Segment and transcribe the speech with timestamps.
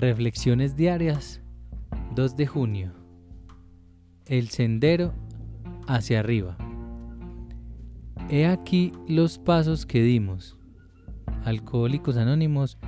[0.00, 1.42] Reflexiones diarias
[2.14, 2.92] 2 de junio.
[4.24, 5.12] El sendero
[5.86, 6.56] hacia arriba.
[8.30, 10.56] He aquí los pasos que dimos.
[11.44, 12.78] Alcohólicos Anónimos,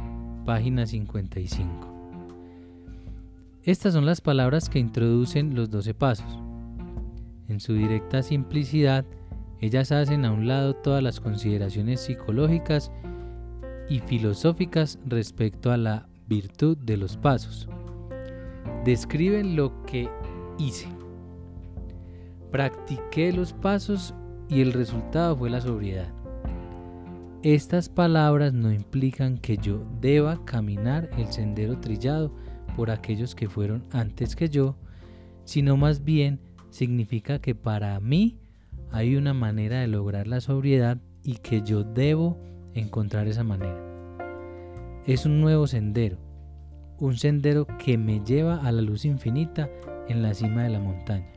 [0.46, 1.69] página 55.
[3.63, 6.39] Estas son las palabras que introducen los 12 pasos.
[7.47, 9.05] En su directa simplicidad,
[9.61, 12.91] ellas hacen a un lado todas las consideraciones psicológicas
[13.91, 17.68] y filosóficas respecto a la virtud de los pasos.
[18.85, 20.08] Describen lo que
[20.58, 20.89] hice.
[22.50, 24.14] Practiqué los pasos
[24.49, 26.13] y el resultado fue la sobriedad.
[27.43, 32.34] Estas palabras no implican que yo deba caminar el sendero trillado
[32.77, 34.77] por aquellos que fueron antes que yo,
[35.44, 38.39] sino más bien significa que para mí
[38.91, 42.39] hay una manera de lograr la sobriedad y que yo debo
[42.75, 43.92] encontrar esa manera
[45.06, 46.19] es un nuevo sendero,
[46.98, 49.69] un sendero que me lleva a la luz infinita
[50.09, 51.33] en la cima de la montaña.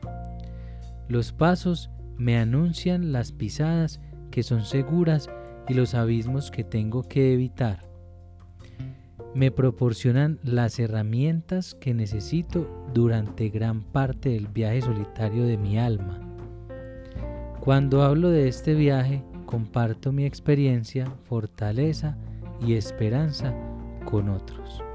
[1.08, 4.00] Los pasos me anuncian las pisadas
[4.30, 5.28] que son seguras
[5.68, 7.80] y los abismos que tengo que evitar.
[9.34, 16.20] Me proporcionan las herramientas que necesito durante gran parte del viaje solitario de mi alma.
[17.60, 22.16] Cuando hablo de este viaje, comparto mi experiencia, fortaleza
[22.60, 23.54] y esperanza
[24.04, 24.85] con otros.